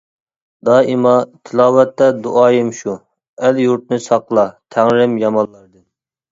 [0.69, 1.11] دائىما،
[1.49, 2.97] تىلاۋەتتە دۇئايىم شۇ:
[3.45, 5.89] ‹ئەل-يۇرتنى ساقلا تەڭرىم يامانلاردىن›.